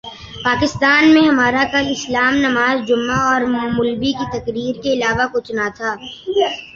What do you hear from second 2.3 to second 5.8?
نماز جمعہ اور مولبی کی تقریر کے علاوہ کچھ نہ